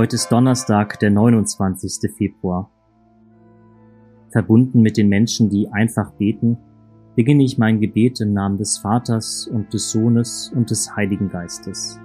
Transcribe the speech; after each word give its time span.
Heute 0.00 0.16
ist 0.16 0.32
Donnerstag, 0.32 0.98
der 1.00 1.10
29. 1.10 2.10
Februar. 2.16 2.70
Verbunden 4.32 4.80
mit 4.80 4.96
den 4.96 5.10
Menschen, 5.10 5.50
die 5.50 5.68
einfach 5.68 6.12
beten, 6.12 6.56
beginne 7.16 7.44
ich 7.44 7.58
mein 7.58 7.82
Gebet 7.82 8.18
im 8.22 8.32
Namen 8.32 8.56
des 8.56 8.78
Vaters 8.78 9.46
und 9.46 9.74
des 9.74 9.90
Sohnes 9.90 10.50
und 10.56 10.70
des 10.70 10.96
Heiligen 10.96 11.28
Geistes. 11.28 12.00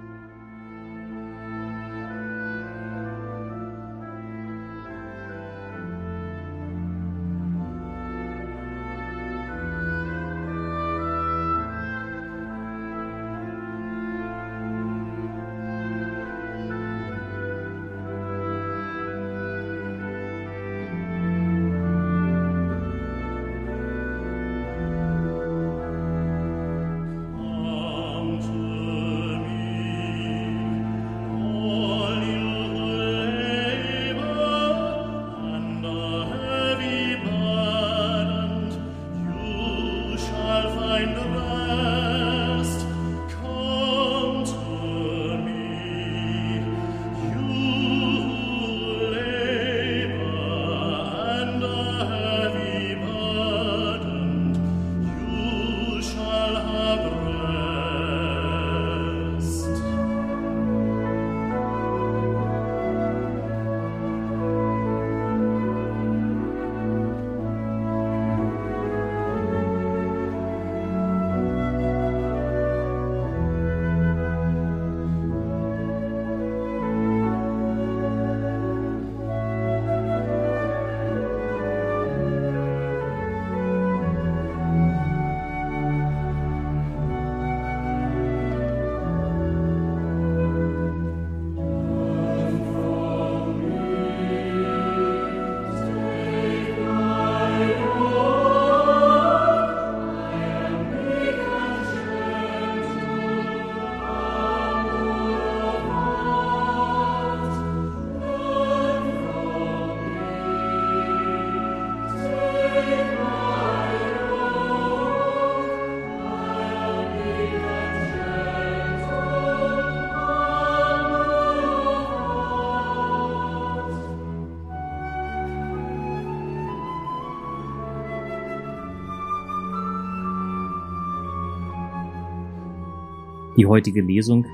Die 133.56 133.66
heutige 133.66 134.02
Lesung 134.02 134.46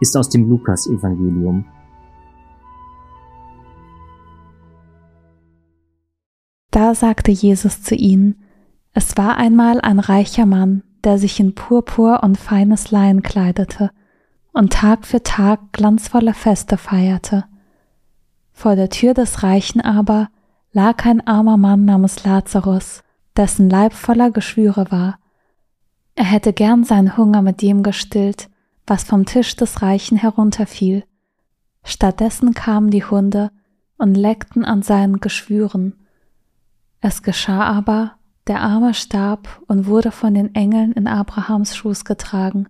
ist 0.00 0.16
aus 0.16 0.28
dem 0.28 0.48
Lukas-Evangelium. 0.48 1.64
Da 6.70 6.94
sagte 6.94 7.30
Jesus 7.30 7.82
zu 7.82 7.94
ihnen, 7.94 8.42
es 8.92 9.16
war 9.16 9.36
einmal 9.36 9.80
ein 9.80 9.98
reicher 9.98 10.46
Mann, 10.46 10.82
der 11.04 11.18
sich 11.18 11.40
in 11.40 11.54
Purpur 11.54 12.22
und 12.22 12.38
feines 12.38 12.90
Lein 12.90 13.22
kleidete 13.22 13.90
und 14.52 14.72
Tag 14.72 15.06
für 15.06 15.22
Tag 15.22 15.72
glanzvolle 15.72 16.34
Feste 16.34 16.76
feierte. 16.76 17.44
Vor 18.52 18.76
der 18.76 18.90
Tür 18.90 19.14
des 19.14 19.42
Reichen 19.42 19.80
aber 19.80 20.28
lag 20.72 21.06
ein 21.06 21.26
armer 21.26 21.56
Mann 21.56 21.84
namens 21.84 22.24
Lazarus, 22.24 23.02
dessen 23.36 23.70
Leib 23.70 23.92
voller 23.92 24.30
Geschwüre 24.30 24.90
war. 24.90 25.18
Er 26.20 26.26
hätte 26.26 26.52
gern 26.52 26.84
seinen 26.84 27.16
Hunger 27.16 27.40
mit 27.40 27.62
dem 27.62 27.82
gestillt, 27.82 28.50
was 28.86 29.04
vom 29.04 29.24
Tisch 29.24 29.56
des 29.56 29.80
Reichen 29.80 30.18
herunterfiel. 30.18 31.04
Stattdessen 31.82 32.52
kamen 32.52 32.90
die 32.90 33.06
Hunde 33.06 33.50
und 33.96 34.16
leckten 34.16 34.66
an 34.66 34.82
seinen 34.82 35.20
Geschwüren. 35.20 35.94
Es 37.00 37.22
geschah 37.22 37.62
aber, 37.62 38.18
der 38.48 38.60
Arme 38.60 38.92
starb 38.92 39.62
und 39.66 39.86
wurde 39.86 40.10
von 40.10 40.34
den 40.34 40.54
Engeln 40.54 40.92
in 40.92 41.06
Abrahams 41.06 41.74
Schoß 41.74 42.04
getragen. 42.04 42.68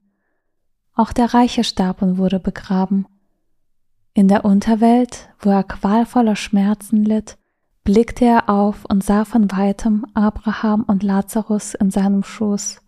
Auch 0.94 1.12
der 1.12 1.34
Reiche 1.34 1.64
starb 1.64 2.02
und 2.02 2.18
wurde 2.18 2.38
begraben. 2.38 3.08
In 4.14 4.28
der 4.28 4.44
Unterwelt, 4.44 5.28
wo 5.40 5.50
er 5.50 5.64
qualvoller 5.64 6.36
Schmerzen 6.36 7.04
litt, 7.04 7.36
blickte 7.82 8.26
er 8.26 8.48
auf 8.48 8.84
und 8.84 9.02
sah 9.02 9.24
von 9.24 9.50
weitem 9.50 10.06
Abraham 10.14 10.84
und 10.84 11.02
Lazarus 11.02 11.74
in 11.74 11.90
seinem 11.90 12.22
Schoß. 12.22 12.80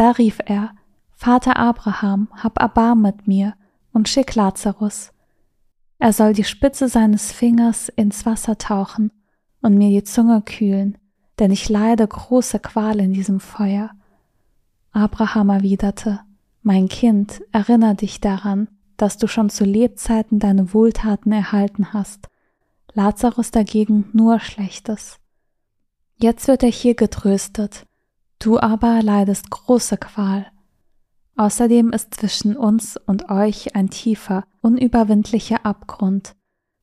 Da 0.00 0.12
rief 0.12 0.38
er, 0.46 0.70
Vater 1.12 1.58
Abraham, 1.58 2.28
hab 2.32 2.58
Erbarm 2.58 3.02
mit 3.02 3.28
mir 3.28 3.52
und 3.92 4.08
schick 4.08 4.34
Lazarus. 4.34 5.12
Er 5.98 6.14
soll 6.14 6.32
die 6.32 6.44
Spitze 6.44 6.88
seines 6.88 7.32
Fingers 7.32 7.90
ins 7.90 8.24
Wasser 8.24 8.56
tauchen 8.56 9.12
und 9.60 9.76
mir 9.76 9.90
die 9.90 10.02
Zunge 10.02 10.40
kühlen, 10.40 10.96
denn 11.38 11.50
ich 11.50 11.68
leide 11.68 12.08
große 12.08 12.60
Qual 12.60 12.98
in 12.98 13.12
diesem 13.12 13.40
Feuer. 13.40 13.90
Abraham 14.92 15.50
erwiderte, 15.50 16.20
Mein 16.62 16.88
Kind, 16.88 17.42
erinnere 17.52 17.96
dich 17.96 18.22
daran, 18.22 18.68
dass 18.96 19.18
du 19.18 19.26
schon 19.26 19.50
zu 19.50 19.66
Lebzeiten 19.66 20.38
deine 20.38 20.72
Wohltaten 20.72 21.30
erhalten 21.30 21.92
hast, 21.92 22.30
Lazarus 22.94 23.50
dagegen 23.50 24.08
nur 24.14 24.40
Schlechtes. 24.40 25.18
Jetzt 26.16 26.48
wird 26.48 26.62
er 26.62 26.70
hier 26.70 26.94
getröstet, 26.94 27.84
du 28.40 28.58
aber 28.58 29.02
leidest 29.02 29.50
große 29.50 29.96
Qual. 29.96 30.46
Außerdem 31.36 31.92
ist 31.92 32.14
zwischen 32.14 32.56
uns 32.56 32.96
und 32.96 33.30
euch 33.30 33.76
ein 33.76 33.88
tiefer, 33.88 34.44
unüberwindlicher 34.60 35.64
Abgrund, 35.64 36.34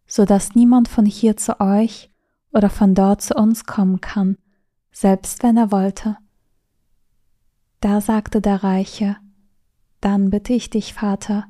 so 0.05 0.25
dass 0.25 0.55
niemand 0.55 0.87
von 0.87 1.05
hier 1.05 1.35
zu 1.35 1.59
euch 1.59 2.09
oder 2.53 2.69
von 2.69 2.95
dort 2.95 3.21
zu 3.21 3.35
uns 3.35 3.65
kommen 3.65 3.99
kann, 3.99 4.37
selbst 4.91 5.43
wenn 5.43 5.57
er 5.57 5.71
wollte. 5.71 6.17
Da 7.81 8.01
sagte 8.01 8.41
der 8.41 8.63
Reiche, 8.63 9.17
dann 10.01 10.29
bitte 10.29 10.53
ich 10.53 10.69
dich, 10.69 10.93
Vater, 10.93 11.45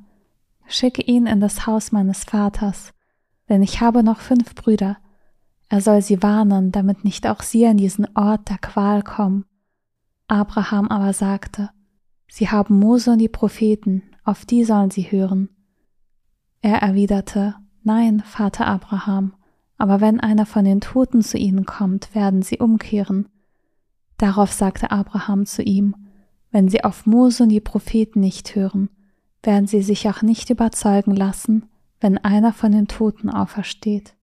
schicke 0.67 1.01
ihn 1.01 1.27
in 1.27 1.39
das 1.39 1.67
Haus 1.67 1.91
meines 1.91 2.25
Vaters, 2.25 2.93
denn 3.47 3.61
ich 3.61 3.79
habe 3.79 4.03
noch 4.03 4.19
fünf 4.19 4.55
Brüder, 4.55 4.97
er 5.69 5.81
soll 5.81 6.01
sie 6.01 6.23
warnen, 6.23 6.71
damit 6.71 7.03
nicht 7.03 7.27
auch 7.27 7.41
sie 7.41 7.65
an 7.67 7.77
diesen 7.77 8.07
Ort 8.15 8.49
der 8.49 8.57
Qual 8.57 9.03
kommen. 9.03 9.45
Abraham 10.27 10.89
aber 10.89 11.13
sagte, 11.13 11.69
Sie 12.29 12.49
haben 12.49 12.79
Mose 12.79 13.11
und 13.11 13.19
die 13.19 13.29
Propheten, 13.29 14.03
auf 14.25 14.45
die 14.45 14.65
sollen 14.65 14.91
sie 14.91 15.11
hören. 15.11 15.49
Er 16.61 16.81
erwiderte, 16.81 17.55
Nein, 17.83 18.21
Vater 18.25 18.67
Abraham, 18.67 19.33
aber 19.77 20.01
wenn 20.01 20.19
einer 20.19 20.45
von 20.45 20.65
den 20.65 20.81
Toten 20.81 21.21
zu 21.21 21.37
ihnen 21.37 21.65
kommt, 21.65 22.13
werden 22.13 22.41
sie 22.41 22.57
umkehren. 22.57 23.29
Darauf 24.17 24.51
sagte 24.51 24.91
Abraham 24.91 25.45
zu 25.45 25.63
ihm, 25.63 25.95
Wenn 26.51 26.67
sie 26.67 26.83
auf 26.83 27.05
Mose 27.05 27.43
und 27.43 27.49
die 27.49 27.61
Propheten 27.61 28.19
nicht 28.19 28.55
hören, 28.55 28.89
werden 29.43 29.67
sie 29.67 29.81
sich 29.81 30.09
auch 30.09 30.21
nicht 30.21 30.49
überzeugen 30.49 31.15
lassen, 31.15 31.69
wenn 32.01 32.17
einer 32.17 32.51
von 32.51 32.73
den 32.73 32.87
Toten 32.87 33.29
aufersteht. 33.29 34.16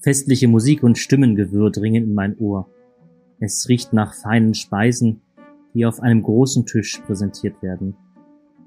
Festliche 0.00 0.46
Musik 0.46 0.84
und 0.84 0.96
Stimmengewirr 0.96 1.72
dringen 1.72 2.04
in 2.04 2.14
mein 2.14 2.38
Ohr. 2.38 2.68
Es 3.40 3.68
riecht 3.68 3.92
nach 3.92 4.14
feinen 4.14 4.54
Speisen, 4.54 5.22
die 5.74 5.86
auf 5.86 5.98
einem 6.00 6.22
großen 6.22 6.66
Tisch 6.66 7.00
präsentiert 7.04 7.60
werden. 7.62 7.96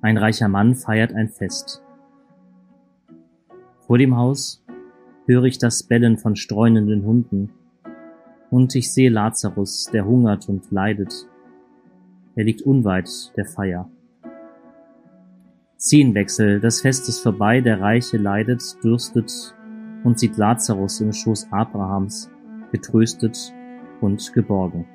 Ein 0.02 0.18
reicher 0.18 0.50
Mann 0.50 0.76
feiert 0.76 1.14
ein 1.14 1.30
Fest. 1.30 1.82
Vor 3.80 3.98
dem 3.98 4.18
Haus 4.18 4.62
höre 5.26 5.46
ich 5.46 5.58
das 5.58 5.84
Bellen 5.84 6.18
von 6.18 6.36
streunenden 6.36 7.06
Hunden. 7.06 7.52
Und 8.50 8.76
ich 8.76 8.92
sehe 8.92 9.10
Lazarus, 9.10 9.90
der 9.94 10.06
hungert 10.06 10.50
und 10.50 10.70
leidet. 10.70 11.14
Er 12.36 12.44
liegt 12.44 12.62
unweit 12.62 13.10
der 13.38 13.46
Feier. 13.46 13.90
Szenenwechsel, 15.80 16.60
das 16.60 16.82
Fest 16.82 17.08
ist 17.08 17.22
vorbei, 17.22 17.62
der 17.62 17.80
Reiche 17.80 18.18
leidet, 18.18 18.62
dürstet 18.84 19.56
und 20.04 20.20
sieht 20.20 20.38
Lazarus 20.38 21.02
im 21.02 21.14
Schoß 21.14 21.48
Abrahams, 21.52 22.30
getröstet 22.72 23.54
und 24.02 24.34
geborgen. 24.34 24.86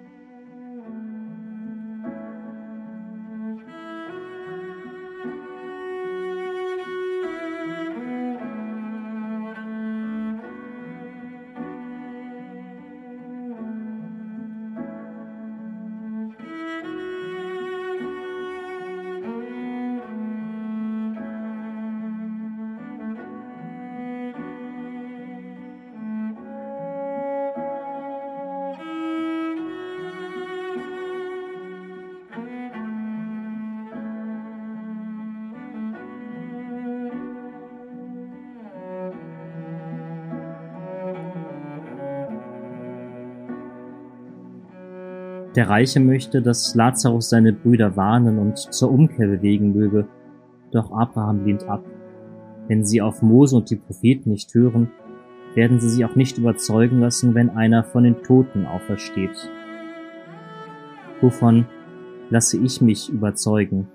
Der 45.56 45.70
Reiche 45.70 46.00
möchte, 46.00 46.42
dass 46.42 46.74
Lazarus 46.74 47.30
seine 47.30 47.54
Brüder 47.54 47.96
warnen 47.96 48.38
und 48.38 48.58
zur 48.58 48.90
Umkehr 48.90 49.26
bewegen 49.26 49.72
möge, 49.72 50.06
doch 50.70 50.92
Abraham 50.92 51.46
lehnt 51.46 51.64
ab. 51.64 51.82
Wenn 52.68 52.84
sie 52.84 53.00
auf 53.00 53.22
Mose 53.22 53.56
und 53.56 53.70
die 53.70 53.76
Propheten 53.76 54.30
nicht 54.30 54.52
hören, 54.54 54.90
werden 55.54 55.80
sie 55.80 55.88
sich 55.88 56.04
auch 56.04 56.14
nicht 56.14 56.36
überzeugen 56.36 57.00
lassen, 57.00 57.34
wenn 57.34 57.48
einer 57.48 57.84
von 57.84 58.04
den 58.04 58.22
Toten 58.22 58.66
aufersteht. 58.66 59.50
Wovon 61.22 61.64
lasse 62.28 62.58
ich 62.58 62.82
mich 62.82 63.08
überzeugen? 63.08 63.88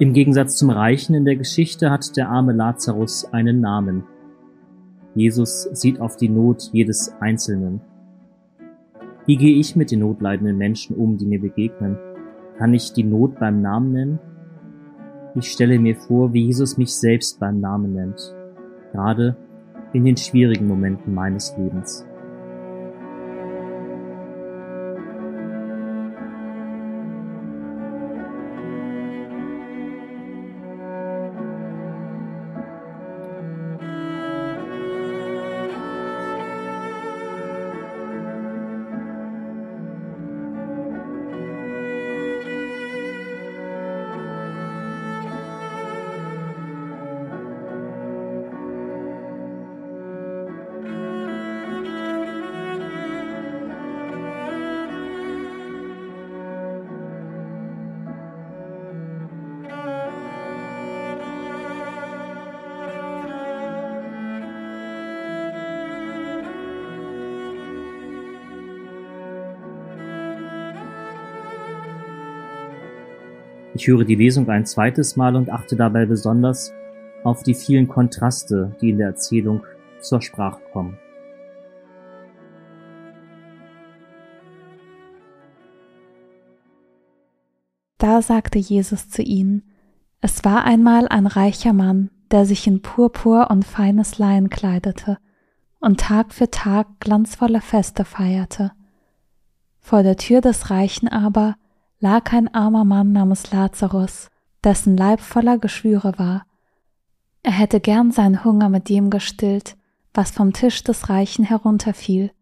Im 0.00 0.14
Gegensatz 0.14 0.56
zum 0.56 0.70
Reichen 0.70 1.14
in 1.14 1.26
der 1.26 1.36
Geschichte 1.36 1.90
hat 1.90 2.16
der 2.16 2.30
arme 2.30 2.54
Lazarus 2.54 3.26
einen 3.34 3.60
Namen. 3.60 4.04
Jesus 5.14 5.64
sieht 5.72 6.00
auf 6.00 6.16
die 6.16 6.30
Not 6.30 6.70
jedes 6.72 7.14
Einzelnen. 7.20 7.82
Wie 9.26 9.36
gehe 9.36 9.58
ich 9.58 9.76
mit 9.76 9.90
den 9.90 10.00
notleidenden 10.00 10.56
Menschen 10.56 10.96
um, 10.96 11.18
die 11.18 11.26
mir 11.26 11.38
begegnen? 11.38 11.98
Kann 12.56 12.72
ich 12.72 12.94
die 12.94 13.04
Not 13.04 13.38
beim 13.38 13.60
Namen 13.60 13.92
nennen? 13.92 14.18
Ich 15.34 15.52
stelle 15.52 15.78
mir 15.78 15.96
vor, 15.96 16.32
wie 16.32 16.46
Jesus 16.46 16.78
mich 16.78 16.94
selbst 16.94 17.38
beim 17.38 17.60
Namen 17.60 17.92
nennt, 17.92 18.34
gerade 18.92 19.36
in 19.92 20.06
den 20.06 20.16
schwierigen 20.16 20.66
Momenten 20.66 21.12
meines 21.12 21.54
Lebens. 21.58 22.06
Ich 73.80 73.86
höre 73.86 74.04
die 74.04 74.14
Lesung 74.14 74.46
ein 74.50 74.66
zweites 74.66 75.16
Mal 75.16 75.34
und 75.36 75.48
achte 75.48 75.74
dabei 75.74 76.04
besonders 76.04 76.70
auf 77.24 77.42
die 77.42 77.54
vielen 77.54 77.88
Kontraste, 77.88 78.76
die 78.78 78.90
in 78.90 78.98
der 78.98 79.06
Erzählung 79.06 79.62
zur 80.02 80.20
Sprache 80.20 80.60
kommen. 80.70 80.98
Da 87.96 88.20
sagte 88.20 88.58
Jesus 88.58 89.08
zu 89.08 89.22
ihnen, 89.22 89.62
es 90.20 90.44
war 90.44 90.64
einmal 90.64 91.08
ein 91.08 91.26
reicher 91.26 91.72
Mann, 91.72 92.10
der 92.30 92.44
sich 92.44 92.66
in 92.66 92.82
Purpur 92.82 93.50
und 93.50 93.64
feines 93.64 94.18
Lein 94.18 94.50
kleidete 94.50 95.16
und 95.78 96.00
Tag 96.00 96.34
für 96.34 96.50
Tag 96.50 96.86
glanzvolle 97.00 97.62
Feste 97.62 98.04
feierte. 98.04 98.72
Vor 99.78 100.02
der 100.02 100.18
Tür 100.18 100.42
des 100.42 100.68
Reichen 100.68 101.08
aber 101.08 101.56
lag 102.00 102.32
ein 102.32 102.52
armer 102.52 102.84
Mann 102.84 103.12
namens 103.12 103.50
Lazarus, 103.52 104.28
dessen 104.64 104.96
Leib 104.96 105.20
voller 105.20 105.58
Geschwüre 105.58 106.18
war. 106.18 106.46
Er 107.42 107.52
hätte 107.52 107.80
gern 107.80 108.10
seinen 108.10 108.44
Hunger 108.44 108.68
mit 108.68 108.88
dem 108.88 109.10
gestillt, 109.10 109.76
was 110.12 110.30
vom 110.30 110.52
Tisch 110.52 110.82
des 110.82 111.08
Reichen 111.08 111.44
herunterfiel. 111.44 112.32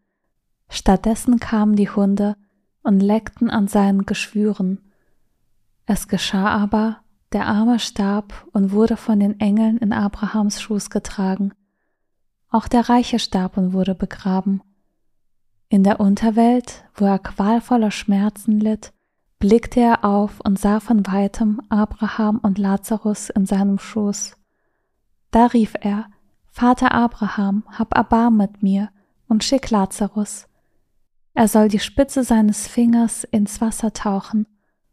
Stattdessen 0.69 1.39
kamen 1.39 1.77
die 1.77 1.91
Hunde 1.91 2.37
und 2.83 3.01
leckten 3.01 3.51
an 3.51 3.69
seinen 3.69 4.07
Geschwüren. 4.07 4.93
Es 5.87 6.09
geschah 6.09 6.49
aber, 6.49 7.01
der 7.33 7.47
Arme 7.47 7.79
starb 7.79 8.47
und 8.53 8.73
wurde 8.73 8.97
von 8.97 9.21
den 9.21 9.39
Engeln 9.41 9.79
in 9.79 9.93
Abrahams 9.93 10.61
Schoß 10.61 10.89
getragen. 10.91 11.53
Auch 12.49 12.69
der 12.69 12.89
Reiche 12.89 13.19
starb 13.19 13.57
und 13.57 13.73
wurde 13.73 13.95
begraben. 13.95 14.63
In 15.69 15.85
der 15.85 16.01
Unterwelt, 16.01 16.85
wo 16.95 17.05
er 17.05 17.19
qualvoller 17.19 17.91
Schmerzen 17.91 18.59
litt, 18.59 18.93
blickte 19.39 19.81
er 19.81 20.05
auf 20.05 20.41
und 20.41 20.59
sah 20.59 20.81
von 20.81 21.07
weitem 21.07 21.61
Abraham 21.69 22.39
und 22.39 22.59
Lazarus 22.59 23.31
in 23.31 23.47
seinem 23.47 23.79
Schoß. 23.79 24.37
Da 25.31 25.47
rief 25.47 25.75
er, 25.81 26.07
Vater 26.51 26.93
Abraham, 26.93 27.65
hab 27.71 27.95
Erbarm 27.95 28.37
mit 28.37 28.63
mir 28.63 28.91
und 29.29 29.45
schick 29.45 29.71
Lazarus. 29.71 30.47
Er 31.35 31.47
soll 31.47 31.69
die 31.69 31.79
Spitze 31.79 32.25
seines 32.25 32.67
Fingers 32.67 33.23
ins 33.25 33.61
Wasser 33.61 33.93
tauchen 33.93 34.47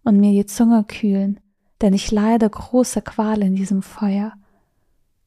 und 0.03 0.19
mir 0.19 0.31
die 0.31 0.45
Zunge 0.45 0.83
kühlen, 0.83 1.39
denn 1.81 1.93
ich 1.93 2.11
leide 2.11 2.47
große 2.47 3.01
Qual 3.01 3.41
in 3.41 3.55
diesem 3.55 3.81
Feuer. 3.81 4.33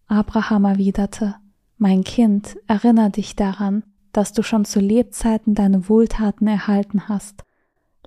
Abraham 0.07 0.65
erwiderte, 0.65 1.35
Mein 1.77 2.05
Kind, 2.05 2.57
erinnere 2.69 3.11
dich 3.11 3.35
daran, 3.35 3.83
dass 4.13 4.33
du 4.33 4.43
schon 4.43 4.65
zu 4.65 4.79
Lebzeiten 4.79 5.55
deine 5.55 5.89
Wohltaten 5.89 6.47
erhalten 6.47 7.09
hast, 7.09 7.45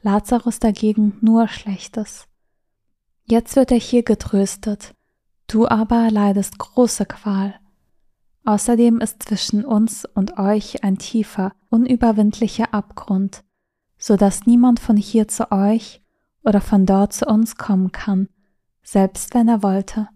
Lazarus 0.02 0.60
dagegen 0.60 1.18
nur 1.22 1.48
Schlechtes. 1.48 2.28
Jetzt 3.26 3.56
wird 3.56 3.72
er 3.72 3.80
hier 3.80 4.04
getröstet, 4.04 4.96
du 5.48 5.68
aber 5.68 6.10
leidest 6.10 6.58
große 6.58 7.06
Qual. 7.06 7.54
Außerdem 8.44 9.00
ist 9.00 9.24
zwischen 9.24 9.64
uns 9.64 10.06
und 10.06 10.40
euch 10.40 10.84
ein 10.84 10.98
tiefer, 10.98 11.54
unüberwindlicher 11.70 12.74
Abgrund, 12.74 13.44
so 13.98 14.18
dass 14.18 14.48
niemand 14.48 14.80
von 14.80 14.98
hier 14.98 15.28
zu 15.28 15.52
euch 15.52 16.02
oder 16.44 16.62
von 16.62 16.88
dort 16.88 17.14
zu 17.14 17.28
uns 17.28 17.56
kommen 17.56 17.92
kann, 17.92 18.28
selbst 18.82 19.36
wenn 19.36 19.48
er 19.48 19.62
wollte. 19.62 20.10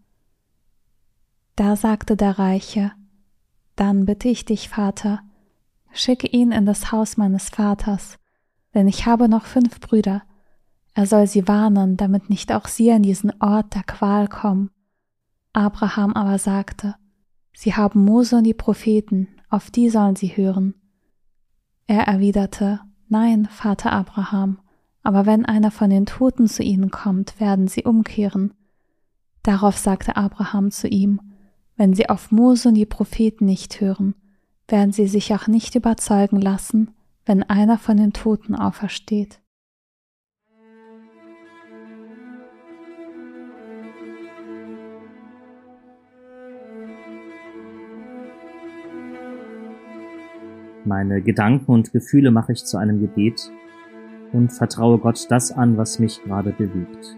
Da 1.55 1.75
sagte 1.75 2.17
der 2.17 2.39
Reiche, 2.39 2.91
dann 3.75 4.05
bitte 4.05 4.27
ich 4.27 4.45
dich, 4.45 4.69
Vater, 4.69 5.21
schicke 5.91 6.27
ihn 6.27 6.51
in 6.51 6.65
das 6.65 6.91
Haus 6.91 7.17
meines 7.17 7.49
Vaters, 7.49 8.17
denn 8.75 8.87
ich 8.87 9.07
habe 9.07 9.27
noch 9.27 9.45
fünf 9.45 9.79
Brüder, 9.79 10.21
er 10.93 11.07
soll 11.07 11.27
sie 11.27 11.47
warnen, 11.47 11.97
damit 11.97 12.29
nicht 12.29 12.53
auch 12.53 12.67
sie 12.67 12.91
an 12.91 13.03
diesen 13.03 13.33
Ort 13.41 13.75
der 13.75 13.83
Qual 13.83 14.27
kommen. 14.29 14.69
Abraham 15.51 16.13
aber 16.13 16.37
sagte, 16.37 16.95
Sie 17.53 17.73
haben 17.73 18.03
Mose 18.03 18.37
und 18.37 18.43
die 18.43 18.53
Propheten, 18.53 19.29
auf 19.49 19.71
die 19.71 19.89
sollen 19.89 20.15
sie 20.15 20.35
hören. 20.35 20.73
Er 21.87 22.07
erwiderte, 22.07 22.81
Nein, 23.07 23.47
Vater 23.49 23.91
Abraham, 23.91 24.59
aber 25.03 25.25
wenn 25.25 25.45
einer 25.45 25.71
von 25.71 25.89
den 25.89 26.05
Toten 26.05 26.47
zu 26.47 26.63
ihnen 26.63 26.91
kommt, 26.91 27.39
werden 27.39 27.67
sie 27.67 27.83
umkehren. 27.83 28.53
Darauf 29.43 29.77
sagte 29.77 30.15
Abraham 30.17 30.71
zu 30.71 30.87
ihm, 30.87 31.21
Wenn 31.77 31.93
sie 31.93 32.09
auf 32.09 32.31
Mose 32.31 32.69
und 32.69 32.75
die 32.75 32.85
Propheten 32.85 33.45
nicht 33.45 33.79
hören, 33.79 34.15
werden 34.67 34.91
sie 34.91 35.07
sich 35.07 35.33
auch 35.33 35.47
nicht 35.47 35.75
überzeugen 35.75 36.41
lassen, 36.41 36.91
wenn 37.25 37.43
einer 37.43 37.77
von 37.77 37.97
den 37.97 38.13
Toten 38.13 38.55
aufersteht. 38.55 39.39
Meine 50.85 51.23
Gedanken 51.23 51.71
und 51.71 51.91
Gefühle 51.91 52.29
mache 52.29 52.51
ich 52.51 52.63
zu 52.63 52.77
einem 52.77 52.99
Gebet 53.01 53.51
und 54.33 54.53
vertraue 54.53 54.99
Gott 54.99 55.25
das 55.29 55.51
an, 55.51 55.77
was 55.77 55.97
mich 55.97 56.21
gerade 56.23 56.51
bewegt. 56.51 57.17